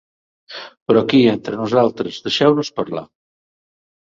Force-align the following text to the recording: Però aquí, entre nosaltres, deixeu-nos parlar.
Però 0.91 1.03
aquí, 1.03 1.19
entre 1.33 1.59
nosaltres, 1.59 2.17
deixeu-nos 2.29 2.73
parlar. 2.81 3.05